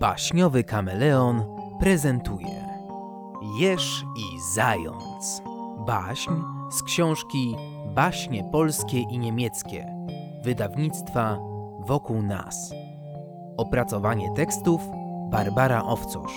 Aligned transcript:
Baśniowy 0.00 0.64
kameleon 0.64 1.44
prezentuje 1.80 2.68
Jeż 3.58 4.04
i 4.16 4.40
zając. 4.54 5.42
Baśń 5.86 6.30
z 6.70 6.82
książki 6.82 7.56
Baśnie 7.94 8.48
polskie 8.52 9.00
i 9.00 9.18
niemieckie 9.18 9.86
wydawnictwa 10.44 11.38
Wokół 11.86 12.22
nas. 12.22 12.72
Opracowanie 13.56 14.34
tekstów 14.36 14.80
Barbara 15.30 15.84
Owcosz. 15.84 16.34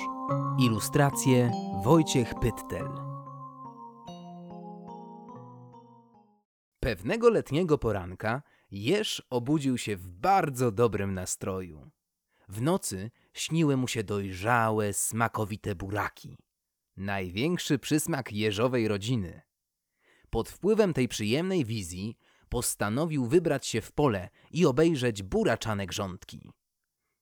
Ilustracje 0.59 1.51
Wojciech 1.83 2.33
Pyttel. 2.41 2.87
Pewnego 6.79 7.29
letniego 7.29 7.77
poranka 7.77 8.41
Jeż 8.71 9.23
obudził 9.29 9.77
się 9.77 9.97
w 9.97 10.07
bardzo 10.07 10.71
dobrym 10.71 11.13
nastroju. 11.13 11.91
W 12.51 12.61
nocy 12.61 13.11
śniły 13.33 13.77
mu 13.77 13.87
się 13.87 14.03
dojrzałe, 14.03 14.93
smakowite 14.93 15.75
buraki. 15.75 16.37
Największy 16.97 17.79
przysmak 17.79 18.31
jeżowej 18.31 18.87
rodziny. 18.87 19.41
Pod 20.29 20.49
wpływem 20.49 20.93
tej 20.93 21.07
przyjemnej 21.07 21.65
wizji 21.65 22.17
postanowił 22.49 23.25
wybrać 23.25 23.67
się 23.67 23.81
w 23.81 23.91
pole 23.91 24.29
i 24.51 24.65
obejrzeć 24.65 25.23
buraczane 25.23 25.87
grządki. 25.87 26.51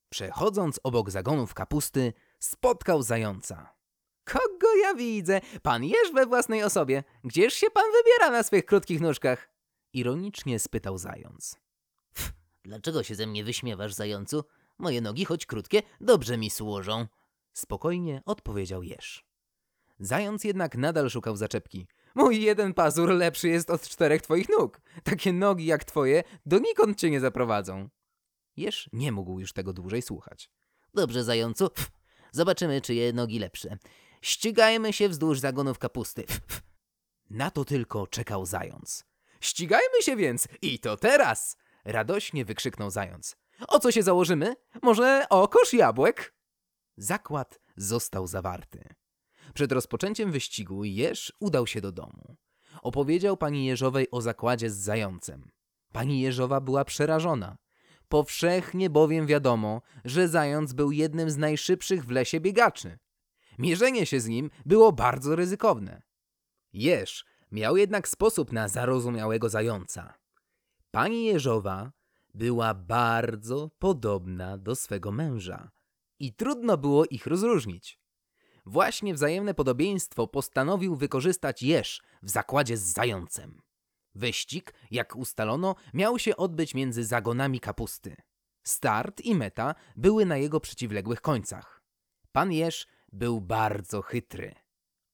Przechodząc 0.09 0.79
obok 0.83 1.09
zagonów 1.09 1.53
kapusty, 1.53 2.13
spotkał 2.39 3.03
zająca. 3.03 3.75
Kogo 4.23 4.75
ja 4.81 4.93
widzę? 4.93 5.41
Pan 5.61 5.83
jeż 5.83 6.11
we 6.13 6.25
własnej 6.25 6.63
osobie. 6.63 7.03
Gdzież 7.23 7.53
się 7.53 7.69
pan 7.69 7.85
wybiera 7.91 8.31
na 8.31 8.43
swych 8.43 8.65
krótkich 8.65 9.01
nóżkach? 9.01 9.49
Ironicznie 9.93 10.59
spytał 10.59 10.97
zając. 10.97 11.57
Dlaczego 12.63 13.03
się 13.03 13.15
ze 13.15 13.27
mnie 13.27 13.43
wyśmiewasz, 13.43 13.93
zającu? 13.93 14.43
Moje 14.79 15.01
nogi, 15.01 15.25
choć 15.25 15.45
krótkie, 15.45 15.81
dobrze 16.01 16.37
mi 16.37 16.49
służą. 16.49 17.07
Spokojnie 17.53 18.21
odpowiedział 18.25 18.83
jeż. 18.83 19.25
Zając 19.99 20.43
jednak 20.43 20.77
nadal 20.77 21.09
szukał 21.09 21.35
zaczepki. 21.35 21.87
Mój 22.15 22.41
jeden 22.41 22.73
pazur 22.73 23.09
lepszy 23.09 23.49
jest 23.49 23.69
od 23.69 23.81
czterech 23.81 24.21
twoich 24.21 24.49
nóg. 24.49 24.81
Takie 25.03 25.33
nogi 25.33 25.65
jak 25.65 25.83
twoje 25.83 26.23
donikąd 26.45 26.97
cię 26.97 27.09
nie 27.09 27.19
zaprowadzą. 27.19 27.89
Jeż 28.57 28.89
nie 28.93 29.11
mógł 29.11 29.39
już 29.39 29.53
tego 29.53 29.73
dłużej 29.73 30.01
słuchać. 30.01 30.49
Dobrze, 30.93 31.23
zającu. 31.23 31.69
Pff, 31.69 31.91
Zobaczymy, 32.31 32.81
czyje 32.81 33.13
nogi 33.13 33.39
lepsze. 33.39 33.77
Ścigajmy 34.21 34.93
się 34.93 35.09
wzdłuż 35.09 35.39
zagonów 35.39 35.79
kapusty. 35.79 36.23
Pff. 36.23 36.61
Na 37.29 37.51
to 37.51 37.65
tylko 37.65 38.07
czekał 38.07 38.45
zając. 38.45 39.05
Ścigajmy 39.41 40.01
się 40.01 40.15
więc 40.15 40.47
i 40.61 40.79
to 40.79 40.97
teraz! 40.97 41.57
Radośnie 41.85 42.45
wykrzyknął 42.45 42.91
zając. 42.91 43.35
O 43.67 43.79
co 43.79 43.91
się 43.91 44.03
założymy? 44.03 44.55
Może 44.81 45.25
o 45.29 45.47
kosz 45.47 45.73
jabłek? 45.73 46.35
Zakład 46.97 47.59
został 47.75 48.27
zawarty. 48.27 48.95
Przed 49.53 49.71
rozpoczęciem 49.71 50.31
wyścigu 50.31 50.83
Jeż 50.83 51.33
udał 51.39 51.67
się 51.67 51.81
do 51.81 51.91
domu. 51.91 52.35
Opowiedział 52.81 53.37
pani 53.37 53.65
Jeżowej 53.65 54.11
o 54.11 54.21
zakładzie 54.21 54.69
z 54.69 54.77
zającem. 54.77 55.51
Pani 55.91 56.21
Jeżowa 56.21 56.61
była 56.61 56.85
przerażona. 56.85 57.57
Powszechnie 58.09 58.89
bowiem 58.89 59.27
wiadomo, 59.27 59.81
że 60.05 60.27
zając 60.27 60.73
był 60.73 60.91
jednym 60.91 61.29
z 61.29 61.37
najszybszych 61.37 62.05
w 62.05 62.11
lesie 62.11 62.39
biegaczy. 62.39 62.99
Mierzenie 63.59 64.05
się 64.05 64.19
z 64.19 64.27
nim 64.27 64.49
było 64.65 64.91
bardzo 64.91 65.35
ryzykowne. 65.35 66.01
Jeż 66.73 67.25
miał 67.51 67.77
jednak 67.77 68.07
sposób 68.07 68.51
na 68.51 68.67
zarozumiałego 68.67 69.49
zająca. 69.49 70.13
Pani 70.91 71.25
Jeżowa 71.25 71.91
była 72.33 72.73
bardzo 72.73 73.69
podobna 73.79 74.57
do 74.57 74.75
swego 74.75 75.11
męża 75.11 75.71
i 76.19 76.33
trudno 76.33 76.77
było 76.77 77.05
ich 77.05 77.27
rozróżnić. 77.27 77.99
Właśnie 78.65 79.13
wzajemne 79.13 79.53
podobieństwo 79.53 80.27
postanowił 80.27 80.95
wykorzystać 80.95 81.63
Jeż 81.63 82.01
w 82.21 82.29
zakładzie 82.29 82.77
z 82.77 82.81
zającem. 82.81 83.61
Wyścig, 84.15 84.73
jak 84.91 85.15
ustalono, 85.15 85.75
miał 85.93 86.19
się 86.19 86.37
odbyć 86.37 86.75
między 86.75 87.03
zagonami 87.03 87.59
kapusty. 87.59 88.15
Start 88.63 89.21
i 89.21 89.35
meta 89.35 89.75
były 89.95 90.25
na 90.25 90.37
jego 90.37 90.59
przeciwległych 90.59 91.21
końcach. 91.21 91.83
Pan 92.31 92.51
Jeż 92.51 92.87
był 93.11 93.41
bardzo 93.41 94.01
chytry. 94.01 94.55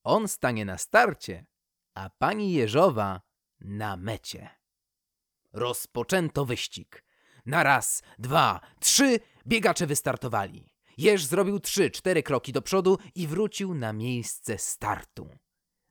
On 0.04 0.28
stanie 0.28 0.66
na 0.66 0.78
starcie, 0.78 1.46
a 1.94 2.10
pani 2.10 2.54
Jeżowa 2.54 3.22
na 3.60 3.98
mecie. 3.98 4.50
Rozpoczęto 5.54 6.46
wyścig. 6.46 7.05
Na 7.46 7.64
raz, 7.64 8.04
dwa, 8.20 8.62
trzy 8.80 9.20
biegacze 9.48 9.88
wystartowali. 9.88 10.70
Jeż 10.98 11.26
zrobił 11.26 11.60
trzy, 11.60 11.92
cztery 11.92 12.24
kroki 12.24 12.54
do 12.54 12.62
przodu 12.62 12.98
i 13.16 13.28
wrócił 13.28 13.74
na 13.74 13.94
miejsce 13.94 14.58
startu. 14.58 15.30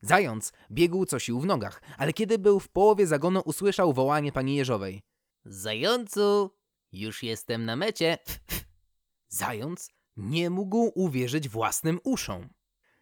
Zając 0.01 0.53
biegł 0.71 1.05
co 1.05 1.19
sił 1.19 1.41
w 1.41 1.47
nogach, 1.47 1.83
ale 1.99 2.13
kiedy 2.13 2.39
był 2.39 2.61
w 2.61 2.69
połowie 2.69 3.07
zagonu, 3.07 3.43
usłyszał 3.45 3.93
wołanie 3.93 4.33
pani 4.33 4.57
Jeżowej. 4.57 5.03
Zającu, 5.45 6.51
już 6.93 7.23
jestem 7.23 7.65
na 7.65 7.77
mecie. 7.77 8.19
Zając 9.29 9.91
nie 10.17 10.51
mógł 10.51 10.93
uwierzyć 10.95 11.49
własnym 11.49 12.01
uszom. 12.05 12.49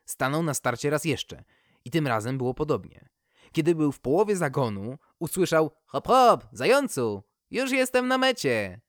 Stanął 0.04 0.42
na 0.42 0.54
starcie 0.54 0.90
raz 0.90 1.04
jeszcze 1.04 1.44
i 1.84 1.90
tym 1.90 2.06
razem 2.06 2.38
było 2.38 2.54
podobnie. 2.54 3.08
Kiedy 3.52 3.74
był 3.74 3.92
w 3.92 4.00
połowie 4.00 4.36
zagonu, 4.36 4.98
usłyszał 5.18 5.70
hop 5.86 6.06
hop, 6.06 6.44
zającu, 6.52 7.22
już 7.52 7.70
jestem 7.70 8.08
na 8.08 8.18
mecie. 8.18 8.80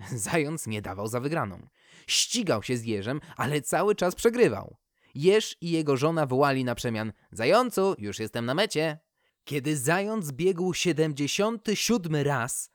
Zając 0.12 0.66
nie 0.66 0.82
dawał 0.82 1.06
za 1.06 1.20
wygraną. 1.20 1.68
Ścigał 2.06 2.62
się 2.62 2.76
z 2.76 2.84
jeżem, 2.84 3.20
ale 3.36 3.62
cały 3.62 3.94
czas 3.94 4.14
przegrywał. 4.14 4.76
Jeż 5.14 5.56
i 5.60 5.70
jego 5.70 5.96
żona 5.96 6.26
wołali 6.26 6.64
na 6.64 6.74
przemian 6.74 7.12
Zającu, 7.32 7.94
już 7.98 8.18
jestem 8.18 8.46
na 8.46 8.54
mecie. 8.54 8.98
Kiedy 9.44 9.76
zając 9.76 10.32
biegł 10.32 10.74
77 10.74 12.16
raz, 12.16 12.70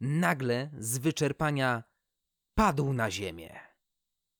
nagle 0.00 0.70
z 0.78 0.98
wyczerpania 0.98 1.84
padł 2.54 2.92
na 2.92 3.10
ziemię. 3.10 3.60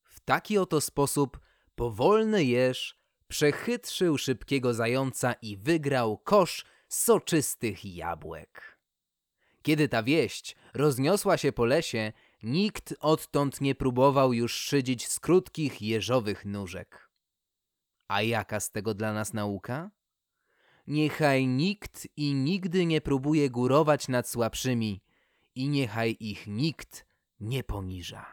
W 0.03 0.19
taki 0.19 0.57
oto 0.57 0.81
sposób 0.81 1.39
powolny 1.75 2.43
jeż 2.43 2.99
przechytrzył 3.27 4.17
szybkiego 4.17 4.73
zająca 4.73 5.33
i 5.33 5.57
wygrał 5.57 6.17
kosz 6.17 6.65
soczystych 6.87 7.85
jabłek. 7.85 8.74
Kiedy 9.65 9.89
ta 9.89 10.03
wieść 10.03 10.55
rozniosła 10.73 11.37
się 11.37 11.51
po 11.51 11.65
lesie, 11.65 12.13
nikt 12.43 12.95
odtąd 12.99 13.61
nie 13.61 13.75
próbował 13.75 14.33
już 14.33 14.53
szydzić 14.53 15.07
z 15.07 15.19
krótkich 15.19 15.81
jeżowych 15.81 16.45
nóżek. 16.45 17.09
A 18.07 18.21
jaka 18.21 18.59
z 18.59 18.71
tego 18.71 18.93
dla 18.93 19.13
nas 19.13 19.33
nauka? 19.33 19.91
Niechaj 20.87 21.47
nikt 21.47 22.07
i 22.17 22.33
nigdy 22.33 22.85
nie 22.85 23.01
próbuje 23.01 23.49
górować 23.49 24.07
nad 24.07 24.29
słabszymi 24.29 25.03
i 25.55 25.69
niechaj 25.69 26.17
ich 26.19 26.47
nikt 26.47 27.05
nie 27.39 27.63
poniża. 27.63 28.25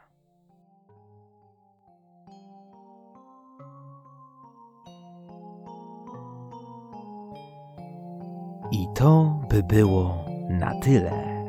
I 8.73 8.87
to 8.95 9.41
by 9.51 9.63
było 9.63 10.32
na 10.49 10.81
tyle. 10.81 11.47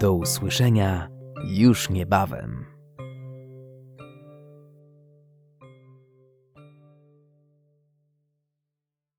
Do 0.00 0.12
usłyszenia 0.12 1.08
już 1.44 1.90
niebawem. 1.90 2.77